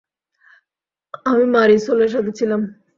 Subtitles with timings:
[1.25, 2.61] আমি মারিসোলের সাথে ছিলাম।